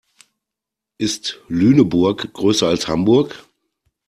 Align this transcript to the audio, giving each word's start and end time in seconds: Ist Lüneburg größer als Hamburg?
Ist 0.97 1.39
Lüneburg 1.47 2.33
größer 2.33 2.67
als 2.67 2.87
Hamburg? 2.87 3.45